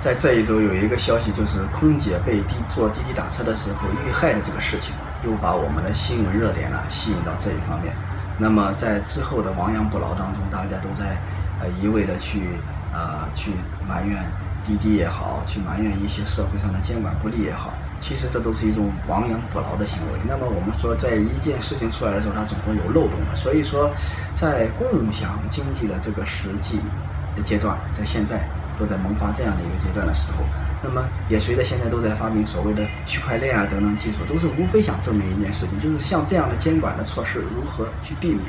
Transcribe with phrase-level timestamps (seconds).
[0.00, 7.92] 在这一周有一个消息，就是空姐被滴坐滴滴打车的时候遇害的这个事情，又把我们的新闻热点呢吸引到这一方面。
[8.38, 11.16] 那么在之后的亡羊补牢当中，大家都在
[11.60, 12.42] 呃一味的去
[12.94, 13.50] 呃去
[13.88, 14.22] 埋怨
[14.64, 20.20] 滴滴也好，去埋怨一些社会上的监管不力也好，其实这都是一种亡羊补牢的行为。
[20.28, 23.34] 那么我们说，在一件事情出来的时候，它总会有漏洞的。
[23.34, 23.90] 所以说，
[24.32, 26.78] 在共享经济的这个实际
[27.34, 28.48] 的阶段，在现在。
[28.78, 30.44] 都在萌发这样的一个阶段的时候，
[30.82, 38.44] 那么也随着现在都在发明所谓的区块链啊等等技术，都是无非想证明一件事情，就是像这样的监管的措施如何去避免。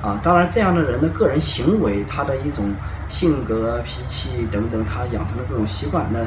[0.00, 2.72] 啊，当然这样的人的个人行为，他的一种
[3.08, 6.20] 性格、脾气等等，他养成的这种习惯，那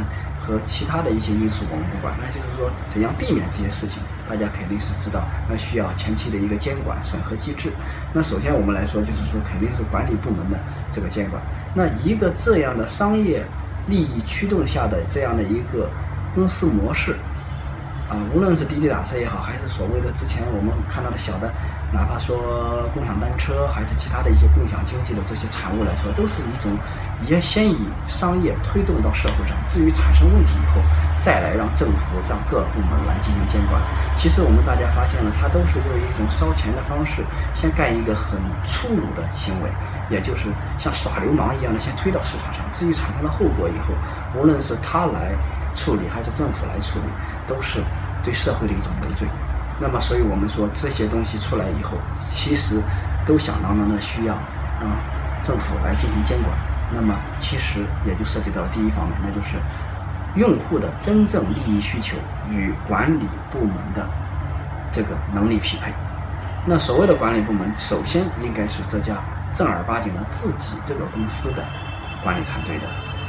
[0.46, 7.72] 和其他的一些因素我们不管，那就是说怎样避免这些事情，大家肯定是知道，那需要前期的一个监管审核机制。
[8.12, 10.58] 那首先我们来说，就是说肯定是管理部门的
[10.92, 11.42] 这个监管。
[11.74, 13.46] 那一个这样的商业
[13.88, 15.90] 利益驱动下的这样的一个
[16.36, 17.16] 公司模式。
[18.10, 21.50] 啊，无论是滴滴打车也好，还是所谓的之前我们看到的小的，
[21.94, 26.72] 哪怕说共享单车，还是其他的一些共享经济的这些产物来说，都是一种
[27.28, 30.82] 也先以商业推动到社会上，至于产生问题以后，
[31.20, 33.82] 再来让政府让各部门来进行监管。
[34.16, 39.70] 其实我们大家发现了，它都是用一种烧钱的方式，先干一个很粗鲁的行为，
[40.10, 40.48] 也就是
[40.80, 42.64] 像耍流氓一样的先推到市场上。
[42.72, 43.94] 至于产生了后果以后，
[44.40, 45.36] 无论是他来
[45.76, 47.06] 处理，还是政府来处理，
[47.46, 47.84] 都是。
[48.24, 49.28] 对社会的一种累赘，
[49.82, 51.98] 那么，所以我们说这些东西出来以后，
[52.30, 52.80] 其实
[53.26, 54.86] 都响当当的需要啊
[55.42, 56.56] 政府来进行监管。
[56.94, 59.58] 那么，其实也就涉及到了第一方面，那就是
[60.36, 62.16] 用户的真正利益需求
[62.52, 64.08] 与管理部门的
[64.92, 65.92] 这个能力匹配。
[66.64, 69.16] 那所谓的管理部门，首先应该是这家
[69.52, 71.66] 正儿八经的自己这个公司的
[72.22, 72.86] 管理团队的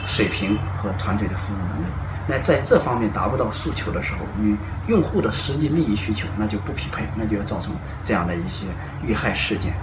[0.06, 1.90] 水平和团队的服务能力。
[2.32, 4.56] 那在这方面达不到诉求的时候，与
[4.86, 8.64] 用户的实际利益需求那就不匹配，那就要造成这样的一些
[9.06, 9.74] 遇害事件，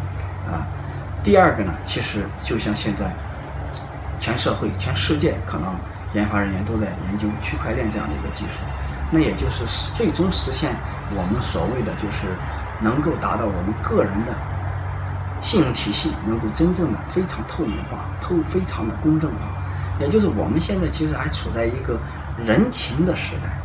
[0.48, 0.66] 啊。
[1.22, 3.14] 第二个呢，其实就像现在，
[4.20, 5.76] 全社会、全世界可能
[6.14, 8.62] 研发人员都在研究区块链这样的一个技术，
[9.12, 9.64] 那也就是
[9.96, 10.74] 最终实现
[11.16, 12.26] 我们所谓的就是
[12.82, 14.34] 能够达到我们个人的
[15.40, 19.38] 信用体系能够真正的非常透明化、透非常的公正化，
[20.00, 22.00] 也就是我们现在其实还处在一个。
[22.46, 23.60] 人情的时代，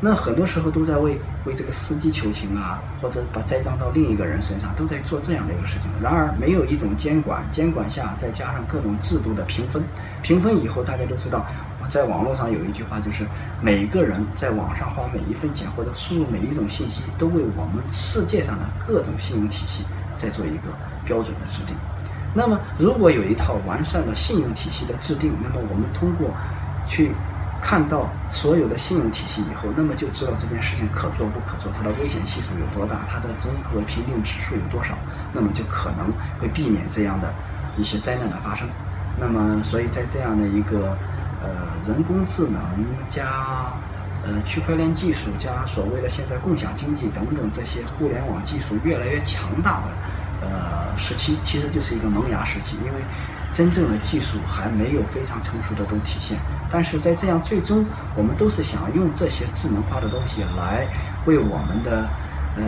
[0.00, 5.90] 那很多时候都在为为这个司机求情啊，或者把栽赃到另一个人身上，都在做这样的一个事情。
[6.00, 9.82] 然而，没有一种监管，监管下再加上各种制度的评分，
[10.22, 11.44] 评分以后，大家都知道，
[11.88, 13.26] 在网络上有一句话，就是
[13.60, 19.84] 每个人在网上花每一分钱或者输入每一种信息，都为我们世界上的各种信用体系
[20.16, 20.68] 在做一个
[21.04, 21.76] 标准的制定。
[22.34, 26.30] 那么，如果有一套完善的信用体系的制定，那么我们通过
[26.86, 27.12] 去。
[27.60, 34.96] 看到所有的信用体系以后，那么就知道这件事情可做不可做，它的危险系数有多大，它的综合评定指数有多少，
[35.32, 37.34] 那么就可能会避免这样的
[37.76, 38.68] 一些灾难的发生。
[39.18, 40.96] 那么，所以在这样的一个
[41.42, 42.62] 呃人工智能
[43.08, 43.72] 加
[44.24, 49.86] 呃区块链技术加所谓的现在共享经济等等这些互联网技术越来越强大的
[50.42, 53.00] 呃时期，其实就是一个萌芽时期，因为。
[53.52, 56.38] 真正的技术还没有非常成熟的都体现，
[56.70, 60.86] 但是在这样最终，我们都是想用这些智能化的东西来
[61.24, 62.08] 为我们的
[62.56, 62.62] 呃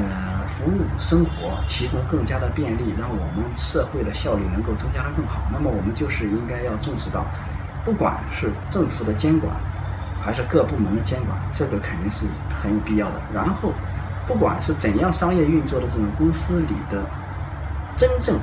[0.48, 5.42] 服务生活提供更加的便利，让我们社会的效率能够增加的更好。
[5.52, 7.24] 那么我们就是应该要重视到，
[7.84, 9.54] 不管是政府的监管，
[10.20, 12.26] 还是各部门的监管，这个肯定是
[12.60, 13.20] 很有必要的。
[13.32, 13.72] 然后，
[14.26, 17.04] 不管是怎样商业运作的这种公司里的
[17.96, 18.40] 真正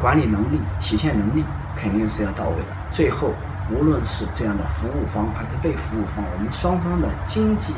[0.00, 1.42] 管理能力、体现能力。
[1.76, 2.72] 肯定是要到位的。
[2.90, 3.32] 最后，
[3.70, 7.74] 无论是这样的服务方还是被服务方，我们双方的经济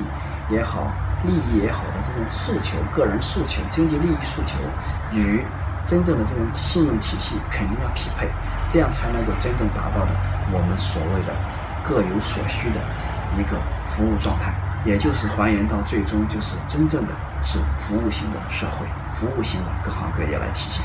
[0.49, 0.93] 也好、
[1.25, 4.57] 利益也好的这种诉求、个人诉求、经济利益诉求，
[5.13, 5.45] 与
[5.87, 8.29] 真正的这种信用体系肯定要匹配，
[8.69, 10.11] 这样才能够真正达到的
[10.53, 11.35] 我们所谓的
[11.83, 12.81] 各有所需的
[13.39, 13.57] 一个
[13.87, 14.53] 服务状态，
[14.85, 17.13] 也就是还原到最终就是真正的
[17.43, 20.85] 是服务型的社会、服务型的各行各业来体现。